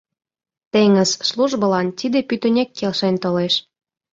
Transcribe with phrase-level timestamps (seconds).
[0.71, 3.53] Теҥыз службылан тиде пӱтынек келшен толеш.